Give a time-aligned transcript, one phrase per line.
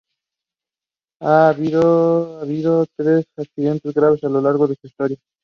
[1.21, 5.19] Ha habido tres accidentes graves a lo largo de su historia.